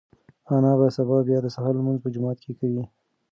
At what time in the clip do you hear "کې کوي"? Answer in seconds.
2.43-2.83